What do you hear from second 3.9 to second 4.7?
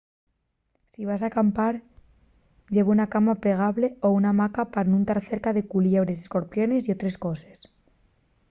o una hamaca